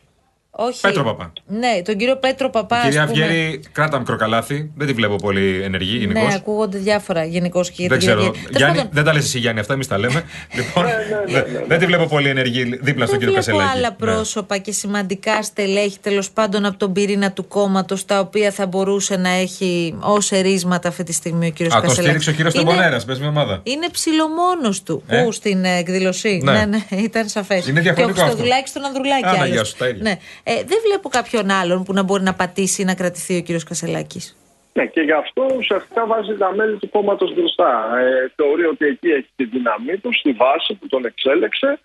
Όχι. 0.56 0.82
Πέτρο 0.82 1.04
Παπά. 1.04 1.34
Ναι, 1.48 1.82
τον 1.86 1.98
κύριο 1.98 2.16
Πέτρο 2.18 2.50
Παπά. 2.50 2.78
Η 2.80 2.84
κυρία 2.84 3.04
ας 3.04 3.12
πούμε. 3.12 3.24
Αυγέρη, 3.24 3.60
κράτα 3.72 4.00
μικροκαλάθι. 4.00 4.72
Δεν 4.76 4.88
τη 4.88 4.94
βλέπω 4.94 5.16
πολύ 5.16 5.62
ενεργή 5.64 5.98
γενικώς. 5.98 6.24
Ναι, 6.28 6.34
ακούγονται 6.36 6.78
διάφορα 6.78 7.24
γενικώς 7.24 7.70
και 7.70 7.76
για 7.78 7.88
Δεν 7.90 8.00
την 8.00 8.08
ξέρω. 8.08 8.22
κυρία 8.22 8.30
Αυγέρη. 8.40 8.46
Τέλος 8.54 8.58
Γιάννη, 8.62 8.78
πάντων, 8.78 8.92
δεν 8.94 9.04
τα 9.04 9.14
λες 9.14 9.24
εσύ 9.24 9.40
Γιάννη, 9.40 9.60
αυτά 9.60 9.74
εμείς 9.74 9.88
τα 9.88 9.98
λέμε. 9.98 10.24
λοιπόν, 10.58 10.84
ναι, 10.86 10.92
δεν- 11.34 11.64
δεν 11.68 11.80
τη 11.80 11.86
βλέπω 11.86 12.06
πολύ 12.06 12.30
ενεργή 12.30 12.64
δίπλα 12.64 13.06
στον 13.06 13.20
Δεν 13.20 13.28
κύριο 13.28 13.34
βλέπω 13.44 13.58
Κασελάκη. 13.58 13.70
άλλα 13.78 13.90
Ναι. 13.90 13.96
πρόσωπα 13.96 14.58
και 14.58 14.72
σημαντικά 14.72 15.44
στελέχη 15.44 15.98
τέλος 16.02 16.32
πάντων 16.32 16.66
από 16.66 16.78
τον 16.78 16.94
πυρήνα 16.94 17.32
του 17.32 17.48
κόμματος 17.48 18.06
τα 18.06 18.20
οποία 18.20 18.52
θα 18.52 18.66
μπορούσε 18.66 19.16
να 19.18 19.30
έχει 19.30 19.96
ως 20.00 20.32
ερίσματα 20.32 20.88
αυτή 20.90 21.04
τη 21.04 21.14
στιγμή 21.14 21.48
ο 21.48 21.50
κύριος 21.52 21.76
Α, 21.76 21.80
τον 21.80 21.88
Κασελάκης. 21.88 22.22
στήριξε 22.24 22.30
ο 22.30 22.34
κύριος 22.34 22.54
Είναι- 22.54 22.64
Τεμπονέρα, 22.82 23.04
πες 23.06 23.20
μια 23.20 23.28
ομάδα. 23.30 23.60
Είναι 23.64 23.88
ψηλομόνος 23.92 24.84
του. 24.84 25.04
Ε; 25.08 25.22
Πού 25.24 25.32
στην 25.32 25.66
ε, 25.66 25.78
εκδήλωση. 25.78 26.40
Ναι. 26.44 26.52
Ναι, 26.52 26.66
ναι, 26.66 27.02
ήταν 27.02 27.28
σαφές. 27.30 27.68
Είναι 27.68 27.80
διαχρονικό 27.82 28.14
Και 28.14 28.20
ο 28.20 28.24
αυτό. 28.24 28.36
Χριστοδουλάκη 28.36 28.68
στον 28.70 28.86
Ανδρουλάκη. 28.86 29.26
Άνα, 29.26 29.34
άλλωστε. 29.38 29.54
γεια 29.54 29.64
σου, 29.64 29.76
τα 29.78 29.88
ίδια. 29.88 30.02
Ναι. 30.04 30.18
Ε, 30.44 30.64
δεν 30.64 30.78
βλέπω 30.86 31.10
κάποιον 31.10 31.50
άλλον 31.50 31.84
που 31.84 31.94
να 31.94 32.04
μπορεί 32.04 32.24
να 32.24 32.34
πατήσει 32.34 32.82
ή 32.82 32.86
να 32.86 32.96
κρατηθεί 32.96 33.38
ο 33.38 33.42
κύριος 33.42 33.64
Κασελάκης. 33.64 34.38
Ναι, 34.74 34.86
και 34.86 35.02
γι' 35.02 35.12
αυτό 35.12 35.46
ουσιαστικά 35.58 36.06
βάζει 36.06 36.36
τα 36.38 36.56
μέλη 36.56 36.78
του 36.78 36.90
κόμματος 36.90 37.34
μπροστά. 37.34 37.98
Ε, 37.98 38.32
θεωρεί 38.36 38.66
ότι 38.66 38.86
εκεί 38.86 39.08
έχει 39.08 39.30
τη 39.36 39.46
δύναμή 39.46 39.98
του, 39.98 40.14
στη 40.14 40.32
βάση 40.32 40.74
που 40.74 40.88
τον 40.88 41.06
εξέλεξε 41.06 41.80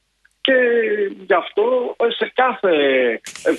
και 0.48 0.56
γι' 1.26 1.34
αυτό 1.34 1.96
ε, 1.96 2.10
σε 2.10 2.32
κάθε 2.34 2.72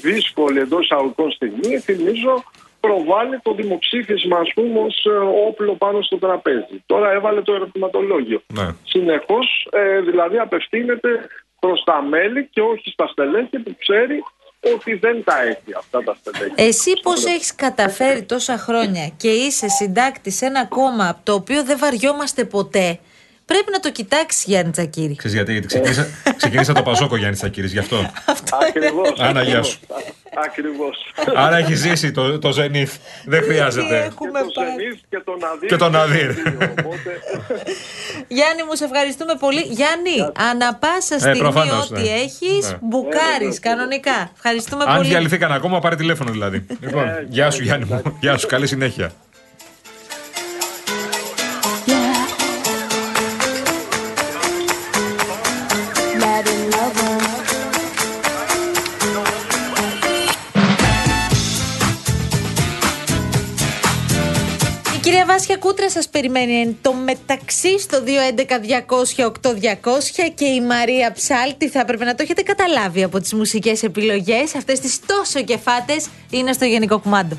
δύσκολη 0.02 0.60
εντός 0.60 0.84
εισαγωγικών 0.84 1.32
στιγμή, 1.32 1.80
θυμίζω, 1.80 2.44
προβάλλει 2.80 3.40
το 3.42 3.54
δημοψήφισμα, 3.54 4.38
ας 4.38 4.52
πούμε, 4.54 4.80
ως 4.80 5.06
ε, 5.06 5.10
όπλο 5.48 5.74
πάνω 5.76 6.02
στο 6.02 6.18
τραπέζι. 6.18 6.84
Τώρα 6.86 7.12
έβαλε 7.12 7.42
το 7.42 7.54
ερωτηματολόγιο. 7.54 8.42
Ναι. 8.54 8.68
Συνεχώς, 8.84 9.68
ε, 9.72 10.00
δηλαδή 10.00 10.38
απευθύνεται 10.38 11.10
προς 11.60 11.84
τα 11.84 12.02
μέλη 12.02 12.48
και 12.52 12.62
όχι 12.62 12.90
στα 12.90 13.08
στελέχη 13.08 13.60
που 13.60 13.76
ξέρει 13.78 14.24
ότι 14.60 14.94
δεν 14.94 15.24
τα 15.24 15.42
έχει 15.42 15.74
αυτά 15.78 16.04
τα 16.04 16.18
στελέχη. 16.20 16.54
Εσύ 16.56 16.92
πώς 17.02 17.26
έχεις 17.26 17.56
καταφέρει 17.56 18.24
τόσα 18.24 18.58
χρόνια 18.58 19.08
και 19.18 19.30
είσαι 19.30 19.68
συντάκτης 19.68 20.36
σε 20.36 20.46
ένα 20.46 20.66
κόμμα 20.66 21.10
από 21.10 21.20
το 21.24 21.34
οποίο 21.34 21.64
δεν 21.64 21.78
βαριόμαστε 21.78 22.46
ποτέ, 22.46 23.00
πρέπει 23.52 23.72
να 23.72 23.80
το 23.80 23.92
κοιτάξει, 23.92 24.44
Γιάννη 24.48 24.72
Τσακύρη. 24.72 25.16
Ξέρεις 25.16 25.36
γιατί, 25.36 25.52
γιατί 25.52 25.68
ξεκίνησα, 25.68 26.08
ξεκίνησα 26.38 26.74
το 26.74 26.82
Πασόκο 26.82 27.16
Γιάννη 27.18 27.36
Τσακύρης, 27.36 27.72
γι' 27.72 27.80
αυτό. 27.80 28.12
Ακριβώς. 28.68 29.14
Άνα, 29.20 29.44
γεια 29.44 29.64
σου. 29.64 29.80
Ακριβώς. 30.46 31.14
Άρα 31.36 31.58
έχει 31.58 31.76
ζήσει 31.76 32.12
το, 32.12 32.40
το 32.40 32.50
Zenith. 32.58 32.94
Δεν 33.26 33.44
χρειάζεται. 33.44 33.98
Έχουμε 33.98 34.40
το 34.40 34.62
Zenith 34.62 35.00
και 35.10 35.22
τον 35.26 35.40
Αδύρ. 35.54 35.70
Και 35.70 35.76
τον 35.76 35.96
Αδύρ. 35.96 36.30
Οπότε, 36.80 37.12
Γιάννη, 38.28 38.64
μου 38.68 38.76
σε 38.76 38.84
ευχαριστούμε 38.84 39.34
πολύ. 39.40 39.62
Γιάννη, 39.62 40.16
ανα 40.50 40.76
πάσα 40.76 41.20
στιγμή 41.20 41.38
προφανώς, 41.38 41.92
ό,τι 41.92 42.02
ναι. 42.02 42.10
έχεις, 42.10 42.70
Ναι. 42.70 42.78
μπουκάρεις 42.82 43.60
κανονικά. 43.60 44.32
Ευχαριστούμε 44.36 44.84
Αν 44.88 44.96
πολύ. 44.96 45.08
διαλυθήκαν 45.08 45.52
ακόμα, 45.52 45.80
πάρε 45.80 45.96
τηλέφωνο 45.96 46.32
δηλαδή. 46.32 46.66
λοιπόν, 46.82 47.06
γεια 47.28 47.52
σου 47.52 47.64
Γιάννη 47.64 47.86
μου. 47.86 48.18
Γεια 48.20 48.38
σου, 48.38 48.48
καλή 48.48 48.68
συνέχεια. 48.68 49.12
Κούτρα 65.60 65.90
σας 65.90 66.10
περιμένει 66.10 66.54
εν 66.54 66.78
το 66.82 66.94
μεταξύ 66.94 67.80
στο 67.80 68.04
211-200-8200 68.06 68.06
και 70.36 70.46
η 70.46 70.62
Μαρία 70.62 71.12
Ψάλτη 71.12 71.70
θα 71.70 71.80
έπρεπε 71.80 72.06
να 72.06 72.16
το 72.16 72.24
έχετε 72.24 72.42
καταλάβει 72.42 73.04
από 73.04 73.20
τις 73.20 73.34
μουσικές 73.34 73.84
επιλογές. 73.84 74.56
Αυτές 74.56 74.80
τις 74.80 75.00
τόσο 75.06 75.44
κεφάτες 75.44 76.10
είναι 76.30 76.54
στο 76.54 76.66
Γενικό 76.66 77.00
Κουμάντο. 77.00 77.38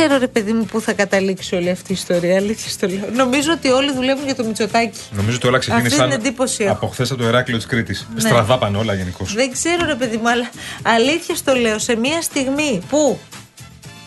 Ξέρω 0.00 0.18
ρε 0.18 0.28
παιδί 0.28 0.52
μου 0.52 0.64
πού 0.64 0.80
θα 0.80 0.92
καταλήξει 0.92 1.54
όλη 1.54 1.70
αυτή 1.70 1.92
η 1.92 1.94
ιστορία. 1.94 2.36
Αλήθεια 2.36 2.70
στο 2.70 2.86
λέω. 2.86 3.08
Νομίζω 3.12 3.52
ότι 3.52 3.68
όλοι 3.68 3.92
δουλεύουν 3.92 4.24
για 4.24 4.34
το 4.34 4.44
Μητσοτάκι. 4.44 4.98
Νομίζω 5.10 5.36
ότι 5.36 5.46
όλα 5.46 5.56
Αυτή 5.56 5.70
την 5.70 5.80
ξεκίνησαν 5.80 6.10
εντύπωση 6.10 6.64
έχω. 6.64 6.72
από 6.72 6.86
χθες 6.86 7.10
από 7.10 7.20
το 7.20 7.26
Εράκλειο 7.26 7.56
της 7.56 7.66
Κρήτης. 7.66 8.06
Ναι. 8.14 8.20
Στραβά 8.20 8.58
πάνε 8.58 8.76
όλα 8.78 8.94
γενικώς. 8.94 9.34
Δεν 9.34 9.52
ξέρω 9.52 9.86
ρε 9.86 9.94
παιδί 9.94 10.16
μου, 10.16 10.28
αλλά 10.28 10.50
αλήθεια 10.82 11.34
στο 11.34 11.54
λέω. 11.54 11.78
Σε 11.78 11.96
μια 11.96 12.22
στιγμή 12.22 12.82
που 12.88 13.18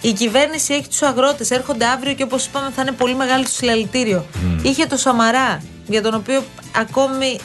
η 0.01 0.11
κυβέρνηση 0.11 0.73
έχει 0.73 0.87
τους 0.87 1.01
αγρότες, 1.01 1.51
έρχονται 1.51 1.85
αύριο 1.85 2.13
και 2.13 2.23
όπως 2.23 2.45
είπαμε 2.45 2.69
θα 2.75 2.81
είναι 2.81 2.91
πολύ 2.91 3.15
μεγάλο 3.15 3.43
το 3.43 3.49
συλλαλητήριο. 3.49 4.25
Είχε 4.61 4.85
το 4.85 4.97
Σαμαρά, 4.97 5.61
για 5.87 6.01
τον 6.01 6.13
οποίο 6.13 6.43
ακόμη 6.75 7.39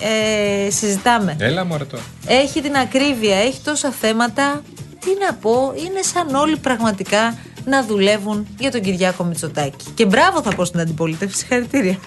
ε, 0.66 0.70
συζητάμε. 0.70 1.36
Έλα 1.38 1.64
μου 1.64 1.78
τώρα. 1.90 2.02
Έχει 2.26 2.60
την 2.60 2.76
ακρίβεια, 2.76 3.36
έχει 3.36 3.60
τόσα 3.64 3.90
θέματα. 3.90 4.62
Τι 5.00 5.10
να 5.26 5.34
πω, 5.34 5.72
είναι 5.76 6.02
σαν 6.02 6.34
όλοι 6.34 6.56
πραγματικά 6.56 7.34
να 7.64 7.84
δουλεύουν 7.84 8.46
για 8.58 8.70
τον 8.70 8.80
Κυριάκο 8.80 9.24
Μητσοτάκη. 9.24 9.86
Και 9.94 10.06
μπράβο 10.06 10.42
θα 10.42 10.54
πω 10.54 10.64
στην 10.64 10.80
αντιπολίτευση, 10.80 11.38
συγχαρητήρια. 11.38 11.98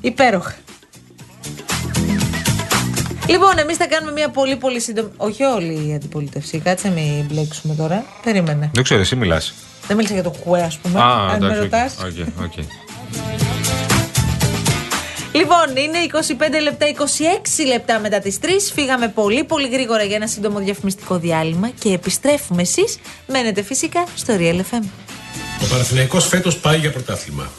Υπέροχα. 0.00 0.54
Λοιπόν, 3.28 3.58
εμείς 3.58 3.76
θα 3.76 3.86
κάνουμε 3.86 4.12
μια 4.12 4.28
πολύ 4.30 4.56
πολύ 4.56 4.80
σύντομη. 4.80 5.08
Όχι 5.16 5.42
όλη 5.42 5.88
η 5.88 5.94
αντιπολίτευση. 5.94 6.58
Κάτσε 6.58 6.90
μην 6.90 7.24
μπλέξουμε 7.28 7.74
τώρα. 7.74 8.04
Περίμενε. 8.22 8.70
Δεν 8.74 8.82
ξέρω, 8.82 9.00
εσύ 9.00 9.16
μιλάς. 9.16 9.54
Δεν 9.86 9.96
μίλησα 9.96 10.14
για 10.14 10.22
το 10.22 10.30
ΚΚΕ, 10.30 10.62
ας 10.62 10.78
πούμε. 10.78 11.00
Α, 11.00 11.04
αν 11.04 11.40
με 11.40 11.46
εντάξει. 11.46 11.60
ρωτάς. 11.60 11.96
OK, 11.98 12.44
OK. 12.44 12.64
Λοιπόν, 15.40 15.76
είναι 15.76 15.98
25 16.58 16.62
λεπτά, 16.62 16.86
26 16.86 17.66
λεπτά 17.66 17.98
μετά 17.98 18.18
τις 18.20 18.38
3. 18.42 18.46
Φύγαμε 18.74 19.08
πολύ 19.08 19.44
πολύ 19.44 19.68
γρήγορα 19.68 20.02
για 20.02 20.16
ένα 20.16 20.26
σύντομο 20.26 20.58
διαφημιστικό 20.58 21.18
διάλειμμα 21.18 21.70
και 21.78 21.92
επιστρέφουμε 21.92 22.62
εσείς. 22.62 22.98
Μένετε 23.26 23.62
φυσικά 23.62 24.04
στο 24.14 24.34
Real 24.38 24.56
FM. 24.56 24.84
Ο 25.62 25.66
Παναθηναϊκός 25.70 26.26
φέτος 26.26 26.56
πάει 26.58 26.78
για 26.78 26.90
πρωτάθλημα. 26.92 27.50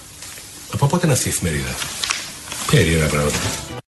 Από 0.73 0.85
πότε 0.87 1.05
είναι 1.05 1.15
αυτή 1.15 1.27
η 1.27 1.31
εφημερίδα; 1.31 1.75
Περίεργα 2.71 3.07
πράγματα. 3.07 3.37